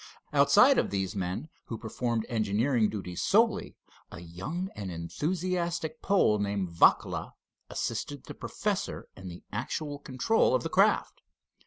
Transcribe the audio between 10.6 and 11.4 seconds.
the craft.